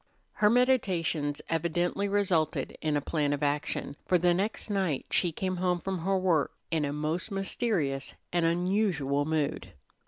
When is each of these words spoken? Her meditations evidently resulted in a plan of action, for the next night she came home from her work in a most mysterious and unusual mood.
Her 0.33 0.49
meditations 0.49 1.43
evidently 1.47 2.07
resulted 2.07 2.75
in 2.81 2.97
a 2.97 3.01
plan 3.01 3.33
of 3.33 3.43
action, 3.43 3.97
for 4.07 4.17
the 4.17 4.33
next 4.33 4.67
night 4.67 5.05
she 5.11 5.31
came 5.31 5.57
home 5.57 5.79
from 5.79 5.99
her 5.99 6.17
work 6.17 6.53
in 6.71 6.85
a 6.85 6.91
most 6.91 7.29
mysterious 7.29 8.15
and 8.33 8.43
unusual 8.43 9.25
mood. 9.25 9.73